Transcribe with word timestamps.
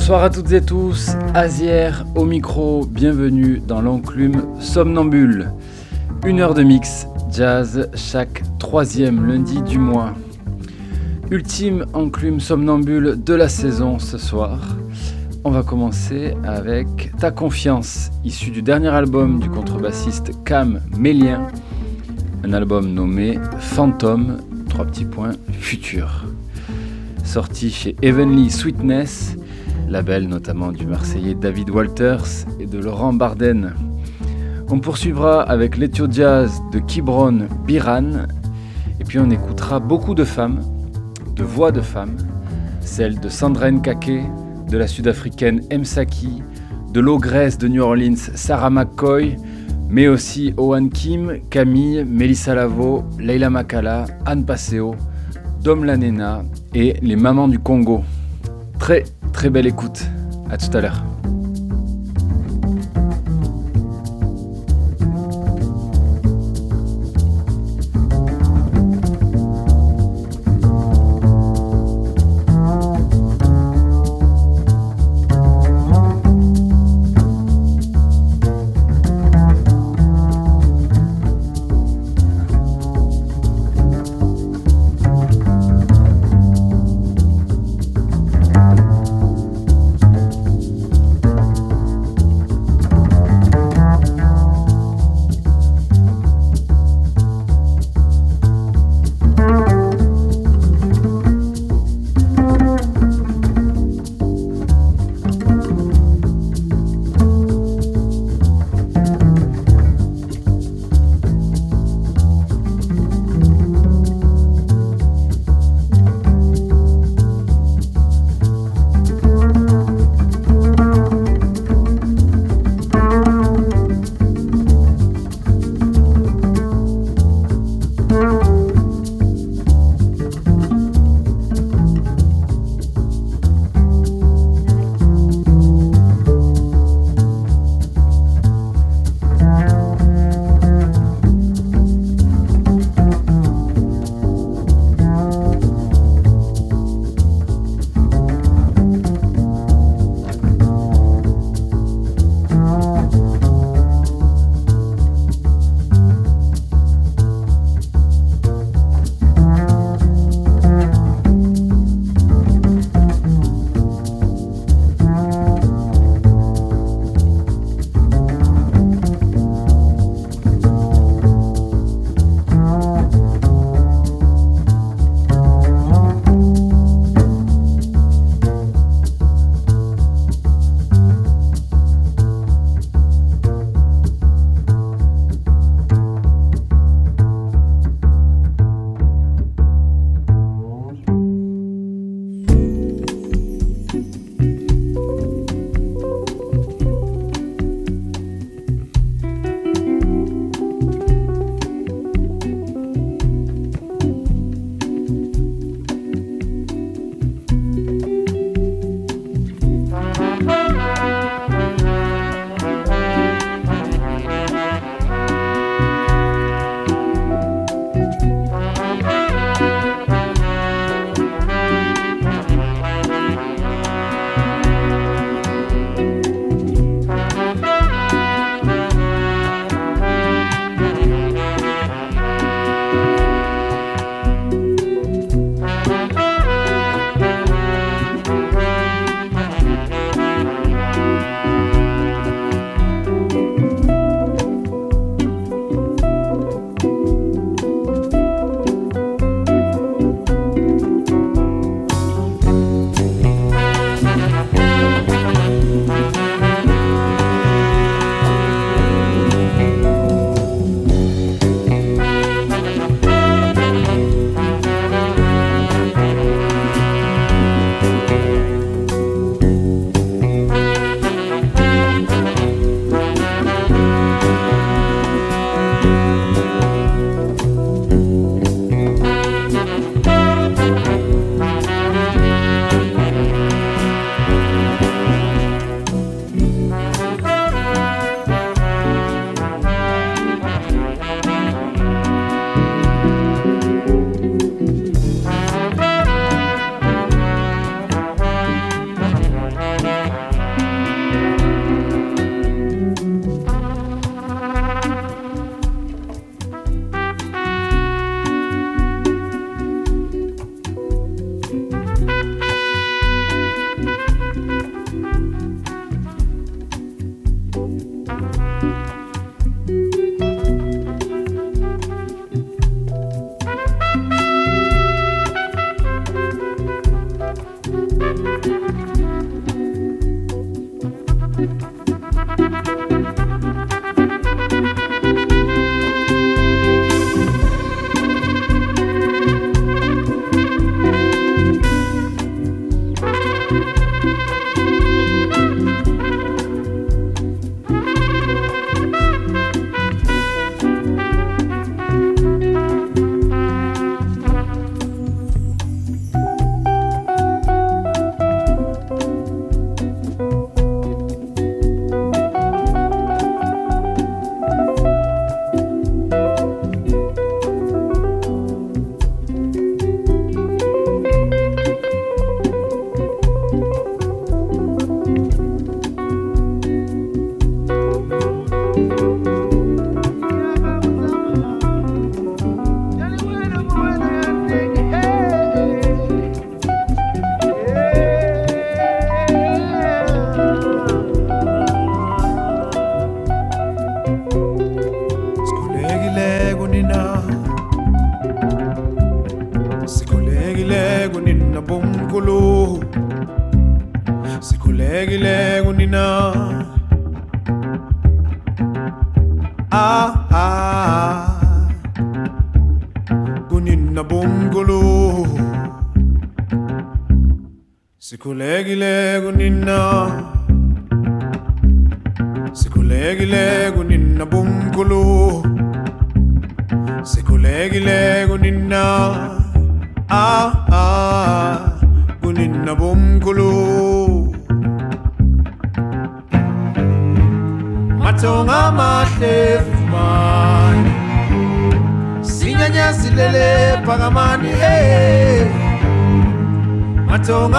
Bonsoir 0.00 0.24
à 0.24 0.30
toutes 0.30 0.50
et 0.52 0.62
tous, 0.62 1.10
Azière 1.34 2.06
au 2.14 2.24
micro, 2.24 2.86
bienvenue 2.86 3.60
dans 3.60 3.82
l'enclume 3.82 4.46
Somnambule. 4.58 5.52
Une 6.24 6.40
heure 6.40 6.54
de 6.54 6.62
mix 6.62 7.06
jazz 7.30 7.90
chaque 7.94 8.42
troisième 8.58 9.26
lundi 9.26 9.60
du 9.60 9.78
mois. 9.78 10.14
Ultime 11.30 11.84
enclume 11.92 12.40
somnambule 12.40 13.22
de 13.22 13.34
la 13.34 13.50
saison 13.50 13.98
ce 13.98 14.16
soir. 14.16 14.58
On 15.44 15.50
va 15.50 15.62
commencer 15.62 16.34
avec 16.44 17.12
Ta 17.18 17.30
confiance, 17.30 18.10
issu 18.24 18.50
du 18.50 18.62
dernier 18.62 18.88
album 18.88 19.38
du 19.38 19.50
contrebassiste 19.50 20.32
Cam 20.46 20.80
Mélien, 20.96 21.46
un 22.42 22.54
album 22.54 22.94
nommé 22.94 23.38
Phantom, 23.58 24.38
trois 24.70 24.86
petits 24.86 25.04
points, 25.04 25.36
futur. 25.52 26.24
Sorti 27.22 27.70
chez 27.70 27.96
Heavenly 28.00 28.50
Sweetness, 28.50 29.36
label 29.90 30.28
notamment 30.28 30.70
du 30.70 30.86
Marseillais 30.86 31.34
David 31.34 31.68
Walters 31.70 32.46
et 32.60 32.66
de 32.66 32.78
Laurent 32.78 33.12
Barden. 33.12 33.74
On 34.70 34.78
poursuivra 34.78 35.42
avec 35.42 35.76
l'Ethio 35.76 36.06
Jazz 36.08 36.62
de 36.72 36.78
Kibron 36.78 37.48
Biran, 37.66 38.26
et 39.00 39.04
puis 39.04 39.18
on 39.18 39.28
écoutera 39.30 39.80
beaucoup 39.80 40.14
de 40.14 40.22
femmes, 40.22 40.60
de 41.34 41.42
voix 41.42 41.72
de 41.72 41.80
femmes, 41.80 42.16
celles 42.80 43.18
de 43.18 43.28
Sandra 43.28 43.70
Nkake, 43.70 44.22
de 44.70 44.78
la 44.78 44.86
sud-africaine 44.86 45.62
Msaki, 45.76 46.40
de 46.92 47.00
l'ogresse 47.00 47.58
de 47.58 47.66
New 47.66 47.82
Orleans 47.82 48.14
Sarah 48.34 48.70
McCoy, 48.70 49.36
mais 49.88 50.06
aussi 50.06 50.54
Owen 50.56 50.88
Kim, 50.88 51.40
Camille, 51.50 52.04
Melissa 52.04 52.54
Lavo, 52.54 53.02
Leila 53.18 53.50
Makala, 53.50 54.04
Anne 54.24 54.44
Passeo, 54.44 54.94
Dom 55.64 55.84
Lanena 55.84 56.42
et 56.74 56.94
les 57.02 57.16
mamans 57.16 57.48
du 57.48 57.58
Congo. 57.58 58.04
Très 58.78 59.04
très 59.32 59.50
belle 59.50 59.66
écoute. 59.66 60.02
À 60.50 60.56
tout 60.56 60.76
à 60.76 60.80
l'heure. 60.80 61.04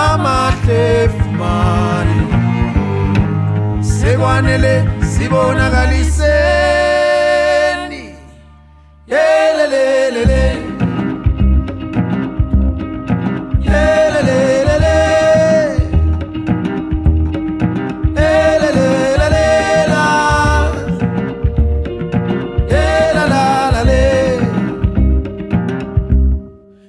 mama 0.01 0.37
tefumani 0.65 2.19
sekwanele 3.97 4.73
sibonakaliseni. 5.11 8.03
Yelelelele. 9.11 10.43
Yelelele 13.69 14.95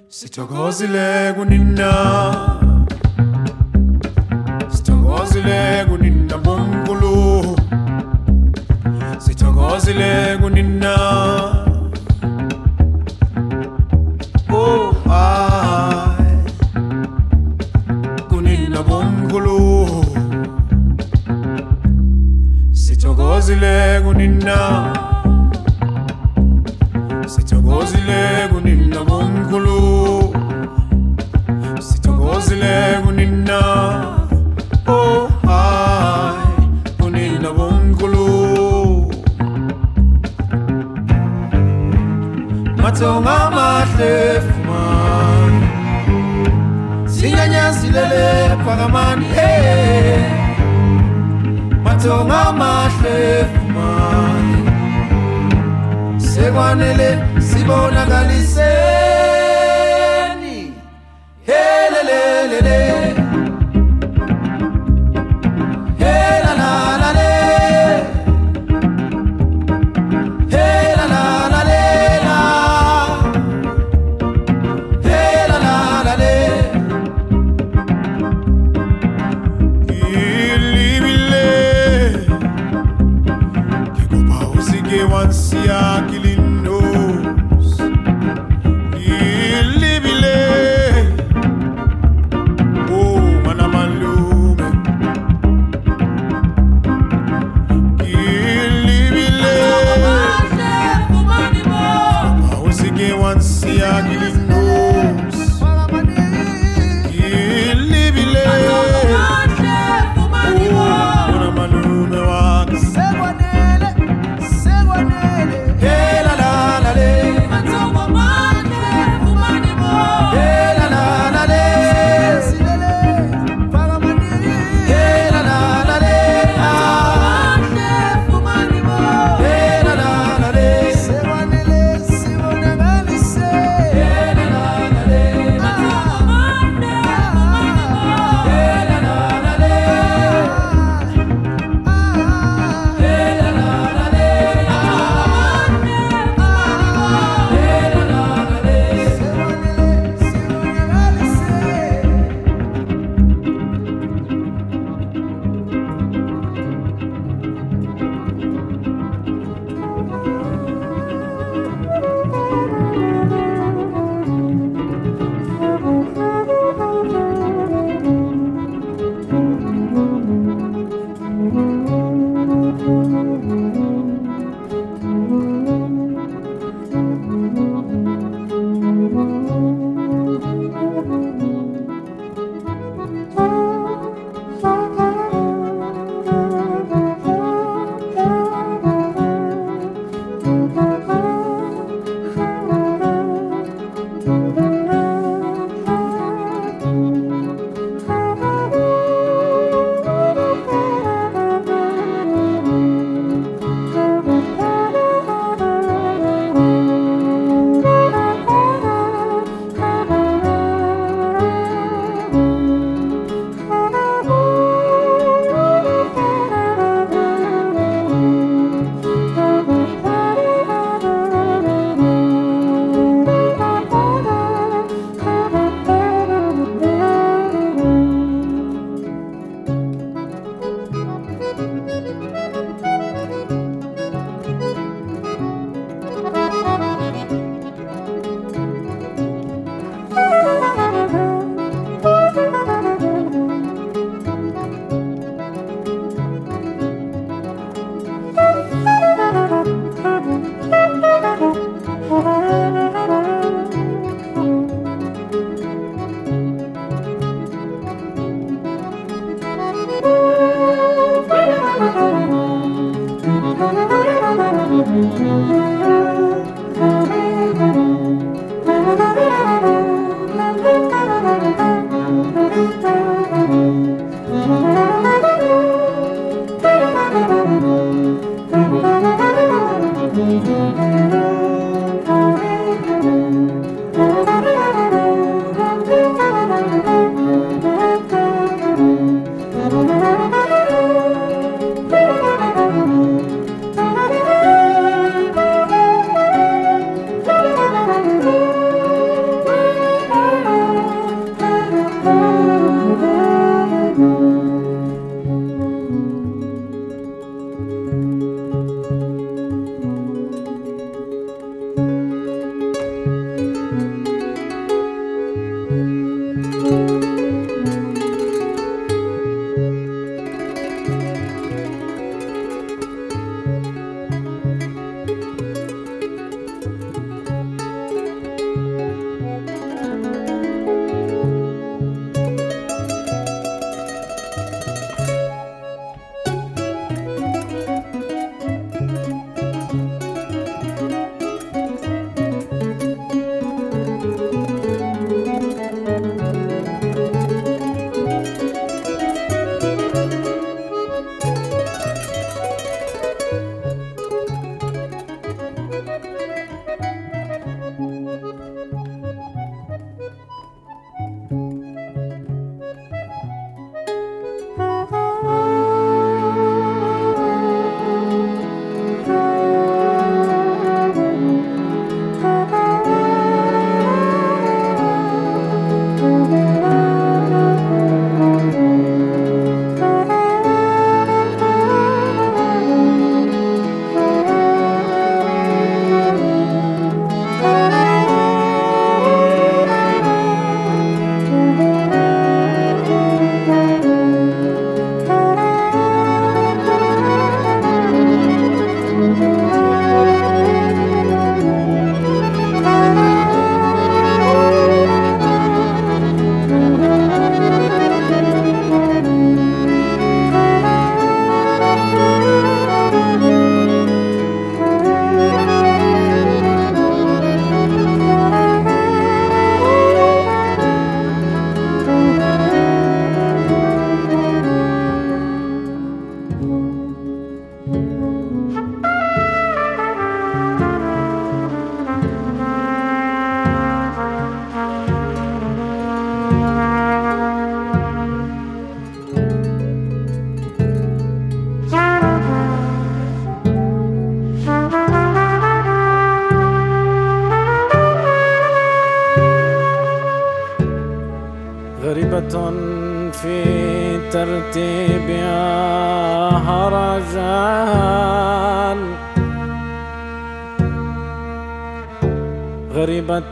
sithokozile 0.09 1.33
kunina. 1.37 2.52
kunina 5.89 6.39
bomkhulu 6.39 7.57
sithokozile 9.19 10.39
kunina. 10.41 11.52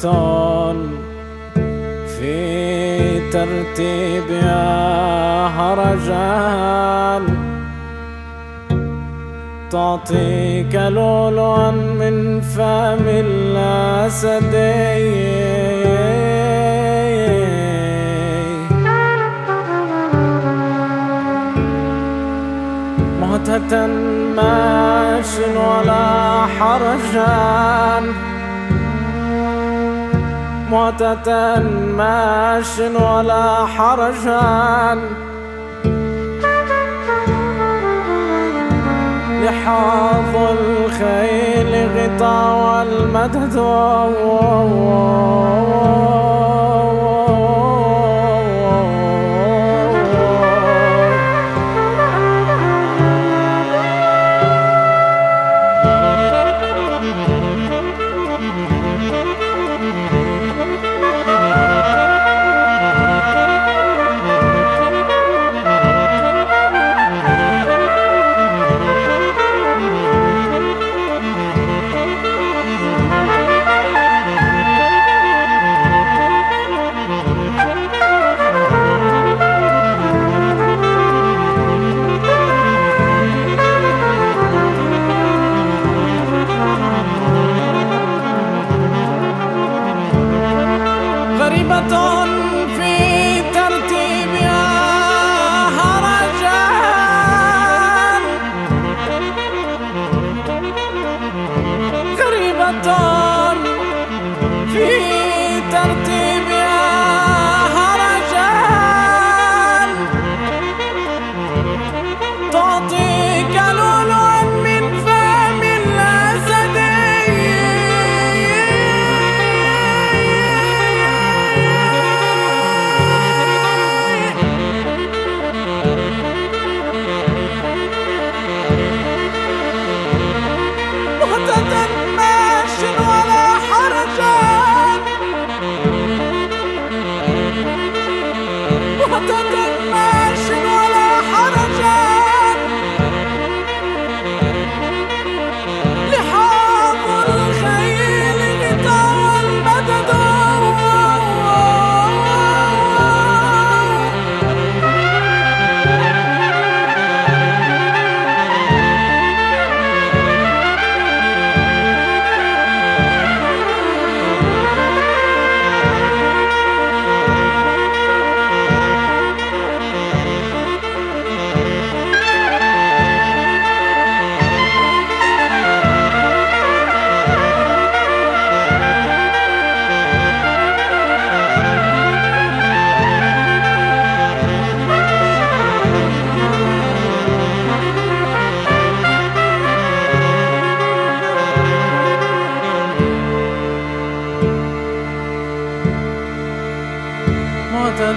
شيطان 0.00 0.88
في 2.06 3.30
ترتيبها 3.30 4.66
هرجان. 5.46 7.24
تعطيك 9.70 10.74
لؤلؤا 10.74 11.70
من 11.70 12.40
فم 12.40 13.04
الأسد 13.08 14.54
مهتة 23.20 23.86
ماش 24.36 25.32
ولا 25.56 26.46
حرجان. 26.58 28.29
متة 30.70 31.60
ماش 31.96 32.78
ولا 32.78 33.66
حرجا 33.66 34.98
لحاظ 39.44 40.36
الخيل 40.36 41.88
غطا 41.96 42.40
والمدد. 42.54 43.56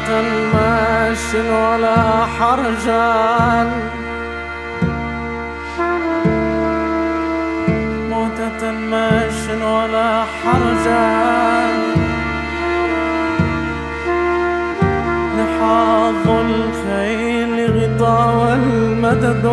لا 0.10 1.36
ولا 1.36 2.26
حرجان. 2.26 3.70
موتة 8.10 8.72
ماش 8.72 9.42
ولا 9.62 10.24
حرجان. 10.24 11.80
لحاظ 15.38 16.28
الخيل 16.28 17.56
غطاء 17.78 18.54
المدد 18.54 19.46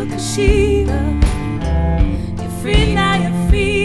Shiva, 0.00 0.14
Kashina. 0.14 0.98
You're 2.40 2.50
free 2.62 2.94
now, 2.94 3.16
you're 3.16 3.50
free. 3.50 3.79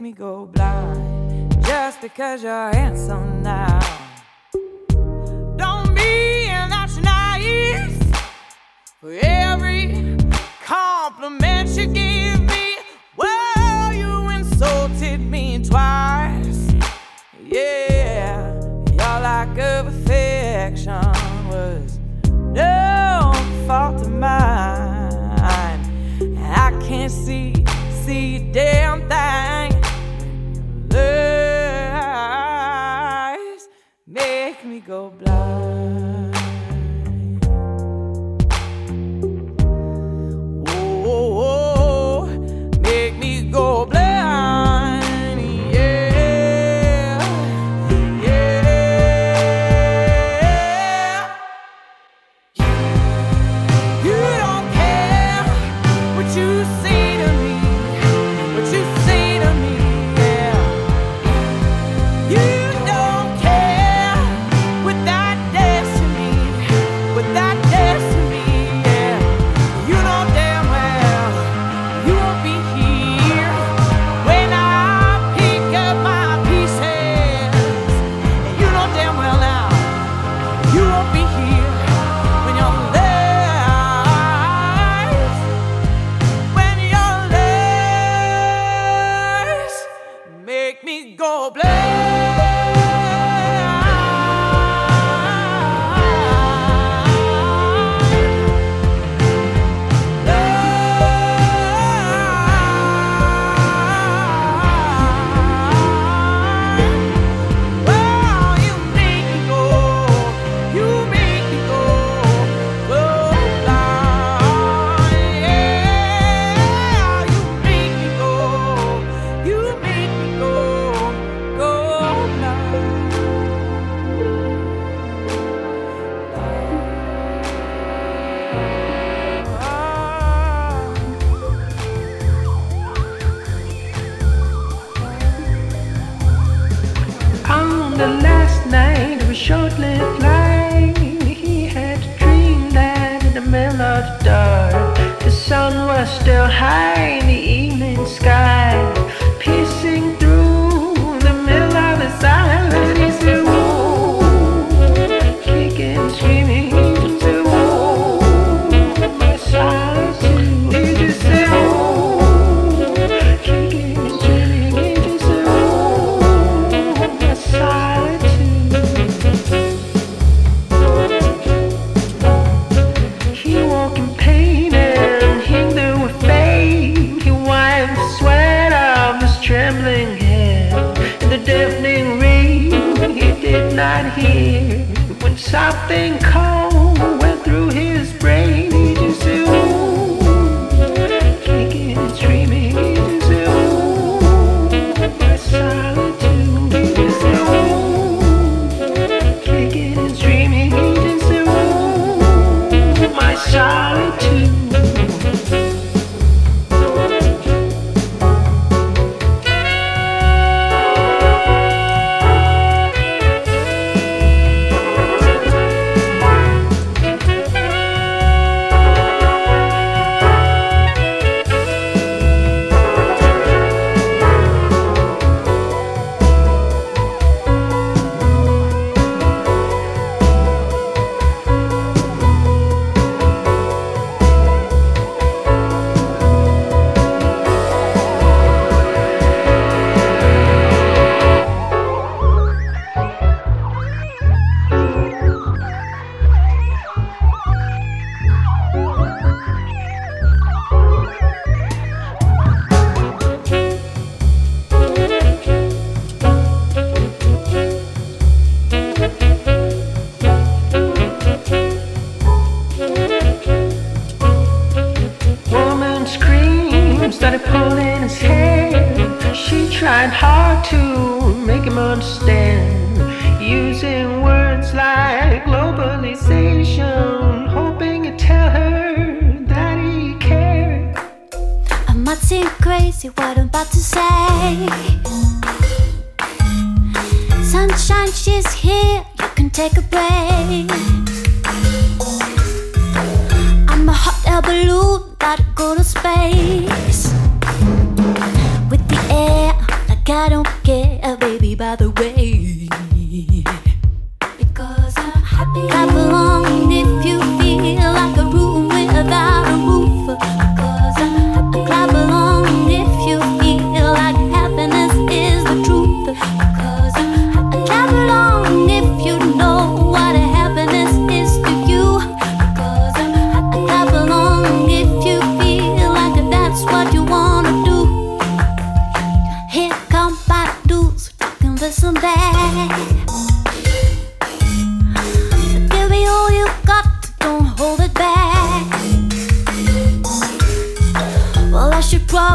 make 0.00 0.02
me 0.02 0.12
go 0.12 0.46
blind 0.46 1.64
just 1.64 2.00
because 2.00 2.42
you're 2.44 2.72
handsome 2.72 3.42
now. 3.42 3.80
Don't 5.56 5.92
be 5.92 6.46
that 6.46 6.90
naive 7.02 8.00
for 9.00 9.12
every 9.20 10.16
compliment 10.64 11.68
you 11.70 11.86
give 11.86 12.40
me. 12.42 12.76
Well, 13.16 13.92
you 13.92 14.28
insulted 14.30 15.20
me 15.20 15.64
twice. 15.64 16.72
Yeah, 17.44 18.54
your 18.90 19.16
lack 19.26 19.58
of 19.58 19.88
affection 19.88 21.02
was 21.48 21.98
no 22.30 23.32
fault 23.66 24.02
of 24.02 24.12
mine. 24.12 25.18
I 26.50 26.70
can't 26.86 27.10
see, 27.10 27.54
see, 28.04 28.38
damn 28.52 28.87
your 34.98 35.10
blood. 35.12 35.27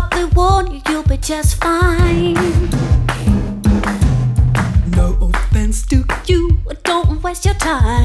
probably 0.10 0.26
warn 0.36 0.72
you, 0.72 0.82
you'll 0.90 1.04
be 1.04 1.18
just 1.18 1.56
fine. 1.56 2.34
No 4.92 5.18
offense 5.22 5.86
to 5.88 6.06
you, 6.26 6.58
don't 6.84 7.22
waste 7.24 7.46
your 7.46 7.54
time. 7.56 8.03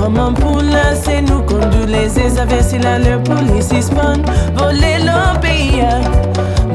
Maman 0.00 0.32
poula, 0.32 0.94
c'est 0.94 1.20
nous 1.20 1.42
conduit 1.42 1.86
les 1.86 2.38
aves 2.38 2.82
la 2.82 2.98
leur 2.98 3.22
police 3.22 3.68
spawn. 3.80 4.22
Voler 4.56 4.98
l'obéir, 4.98 5.88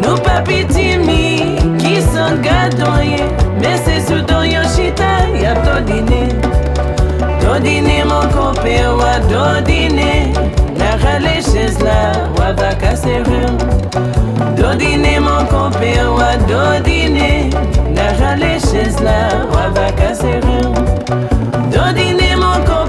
nous 0.02 0.18
papi 0.18 0.66
timi, 0.68 1.58
qui 1.78 2.02
sont 2.02 2.36
gadoyés. 2.42 3.26
Mais 3.60 3.78
c'est 3.84 4.02
sous 4.08 4.22
don 4.22 4.44
yo 4.44 4.62
chita, 4.76 5.28
y'a 5.42 5.56
to 5.56 5.82
dîner. 5.86 6.30
To 7.42 7.60
dîner 7.60 8.04
mon 8.04 8.28
copain, 8.30 8.94
wa 9.00 9.20
do 9.30 9.62
dîner. 9.66 10.34
La 10.78 11.20
les 11.20 11.42
chaises 11.42 11.80
là, 11.80 12.30
wa 12.38 12.52
va 12.54 12.76
casser. 12.76 13.24
Do 14.58 14.76
dîner 14.78 15.20
mon 15.20 15.46
copain, 15.46 16.10
wa 16.18 16.38
do 16.48 16.84
dîner. 16.84 17.50
La 17.96 18.36
les 18.36 18.60
chaises 18.60 19.00
là, 19.02 19.46
wa 19.52 19.70
va 19.74 19.92
casser 19.92 20.40
rien. 20.44 20.74
Do 21.72 21.94
dîner 21.94 22.15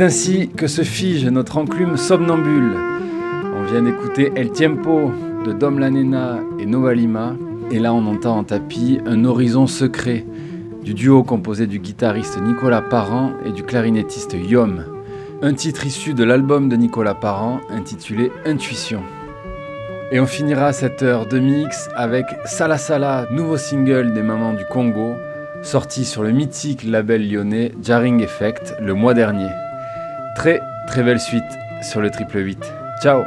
c'est 0.00 0.06
ainsi 0.06 0.48
que 0.48 0.66
se 0.66 0.80
fige 0.80 1.26
notre 1.26 1.58
enclume 1.58 1.98
somnambule. 1.98 2.72
On 3.54 3.70
vient 3.70 3.82
d'écouter 3.82 4.32
El 4.34 4.50
Tiempo 4.50 5.12
de 5.44 5.52
Dom 5.52 5.78
Lanena 5.78 6.38
et 6.58 6.64
Nova 6.64 6.94
Lima. 6.94 7.36
Et 7.70 7.78
là, 7.78 7.92
on 7.92 8.06
entend 8.06 8.38
en 8.38 8.44
tapis 8.44 8.98
un 9.04 9.26
horizon 9.26 9.66
secret 9.66 10.24
du 10.82 10.94
duo 10.94 11.22
composé 11.22 11.66
du 11.66 11.80
guitariste 11.80 12.40
Nicolas 12.40 12.80
Parent 12.80 13.32
et 13.44 13.52
du 13.52 13.62
clarinettiste 13.62 14.34
Yom. 14.42 14.86
Un 15.42 15.52
titre 15.52 15.84
issu 15.84 16.14
de 16.14 16.24
l'album 16.24 16.70
de 16.70 16.76
Nicolas 16.76 17.14
Parent 17.14 17.60
intitulé 17.68 18.32
Intuition. 18.46 19.02
Et 20.12 20.18
on 20.18 20.26
finira 20.26 20.72
cette 20.72 21.02
heure 21.02 21.26
de 21.26 21.38
mix 21.38 21.90
avec 21.94 22.24
Sala 22.46 22.78
Sala, 22.78 23.26
nouveau 23.30 23.58
single 23.58 24.14
des 24.14 24.22
Mamans 24.22 24.54
du 24.54 24.64
Congo, 24.64 25.12
sorti 25.60 26.06
sur 26.06 26.22
le 26.22 26.30
mythique 26.30 26.84
label 26.84 27.30
lyonnais 27.30 27.72
Jarring 27.82 28.22
Effect 28.22 28.74
le 28.80 28.94
mois 28.94 29.12
dernier. 29.12 29.50
Très 30.34 30.60
très 30.86 31.02
belle 31.02 31.20
suite 31.20 31.44
sur 31.82 32.00
le 32.00 32.10
triple 32.10 32.38
8. 32.38 32.58
Ciao 33.02 33.24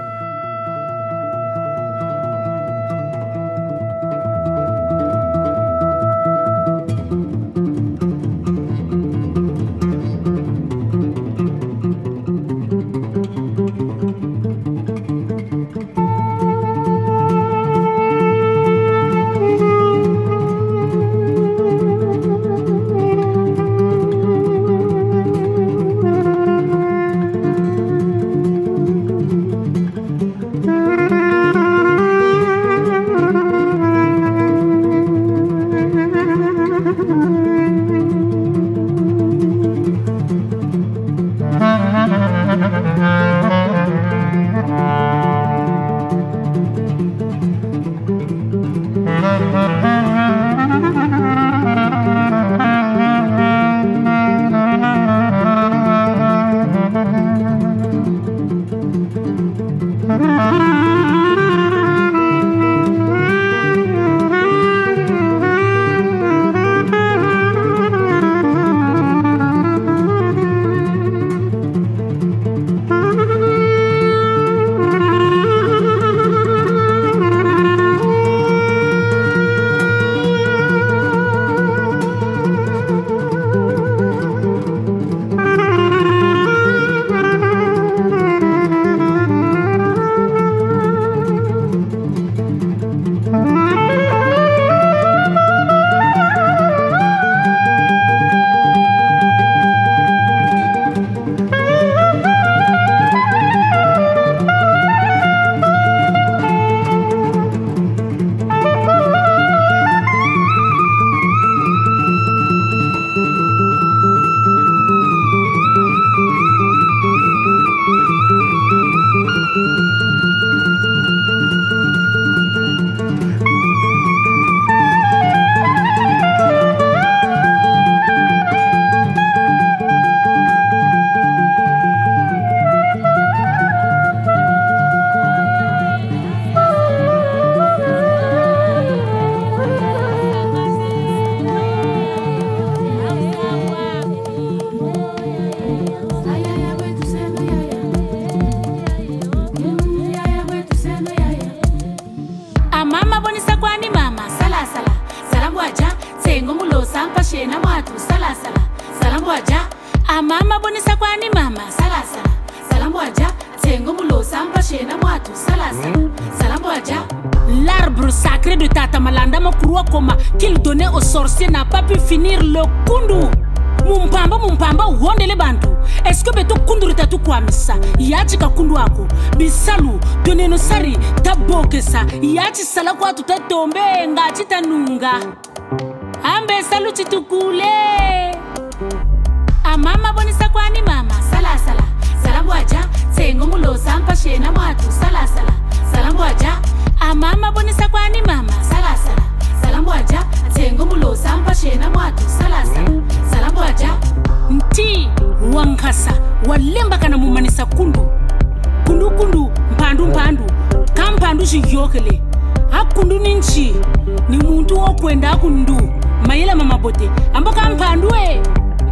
amboka 217.34 217.69
mpandue 217.69 218.41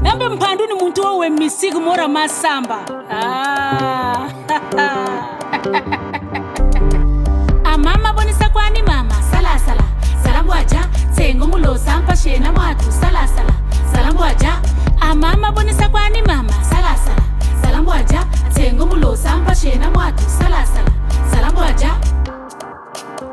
embe 0.04 0.30
mphandu 0.30 0.66
ni 0.68 0.74
muntu 0.74 1.02
wowe 1.02 1.30
mmisiku 1.30 1.82
mora 1.82 2.08
masamba. 2.08 2.80
Ah. 3.12 4.28
amama 7.74 8.14
bonisa 8.14 8.50
kwani 8.50 8.82
mama? 8.84 9.16
Salasala 9.32 9.84
salambwaja 10.24 10.88
tsengo 11.14 11.48
mulosa 11.48 11.98
mpashena 12.00 12.52
mwatu. 12.52 12.92
Salasala 12.92 13.54
salambwaja 13.94 14.62
amama 15.02 15.52
bonisa 15.52 15.90
kwani 15.90 16.22
mama? 16.22 16.54
Salasala 16.70 17.22
salambwaja 17.62 18.26
tsengo 18.54 18.86
mulosa 18.86 19.38
mpashena 19.38 19.90
mwatu. 19.92 20.24
Salasala 20.30 20.90
salambwaja 21.32 21.90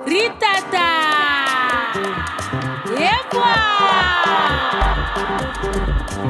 ritata 0.06 1.37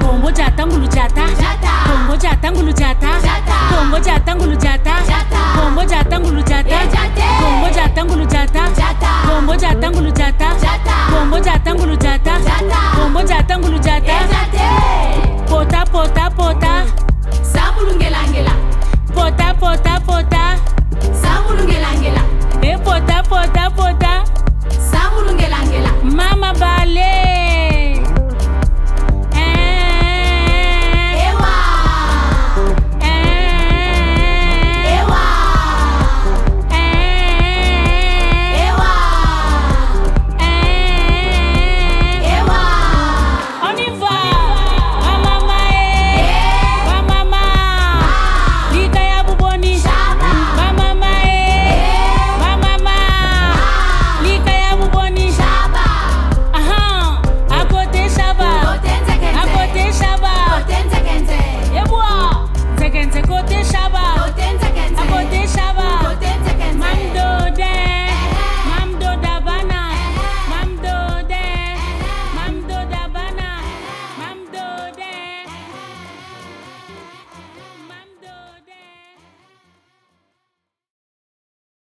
Bongo 0.00 0.30
jata 0.30 0.66
ngulu 0.66 0.86
jata. 0.86 1.22
Bongo 1.88 2.16
jata 2.16 2.50
ngulu 2.52 2.72
jata. 2.72 3.08
Bongo 3.70 3.98
jata 3.98 4.34
ngulu 4.34 4.56
jata. 4.56 4.94
Bongo 5.56 5.84
jata 5.84 6.18
ngulu 6.20 6.42
jata. 6.42 6.78
Bongo 7.40 7.68
jata 7.70 8.04
ngulu 8.04 8.24
jata. 8.26 8.62
Bongo 9.28 9.54
jata 9.56 9.90
ngulu 9.90 10.10
jata. 10.10 10.48
Bongo 11.10 11.38
jata 11.40 11.74
ngulu 11.74 11.96
jata. 11.96 12.32
Bongo 12.98 13.22
jata 13.22 13.58
ngulu 13.58 13.78
jata. 13.78 14.16
Pota 15.48 15.84
pota 15.92 16.30
pota. 16.30 16.67
Valley. 26.89 27.38